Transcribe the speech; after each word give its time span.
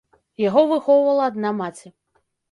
Яго 0.43 0.61
выхоўвала 0.71 1.27
адна 1.31 1.51
маці. 1.59 1.87